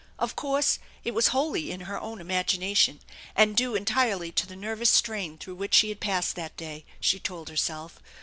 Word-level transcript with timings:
Of 0.17 0.35
course 0.35 0.79
it 1.03 1.13
was 1.13 1.27
wholly 1.27 1.69
in 1.69 1.81
her 1.81 2.01
own 2.01 2.19
imagination, 2.19 3.01
and 3.35 3.55
due 3.55 3.75
entirely 3.75 4.31
to 4.31 4.47
the 4.47 4.55
nervous 4.55 4.89
strain 4.89 5.37
through 5.37 5.53
which 5.53 5.75
she 5.75 5.89
had 5.89 5.99
passed 5.99 6.35
that 6.37 6.57
day, 6.57 6.85
she 6.99 7.19
told 7.19 7.49
herself. 7.49 7.99